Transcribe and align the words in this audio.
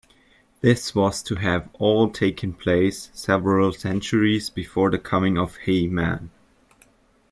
This 0.61 0.95
was 0.95 1.21
to 1.21 1.35
have 1.35 1.69
all 1.77 2.09
taken 2.09 2.53
place 2.53 3.11
several 3.13 3.71
centuries 3.71 4.49
before 4.49 4.89
the 4.89 4.97
coming 4.97 5.37
of 5.37 5.57
He-Man. 5.57 6.31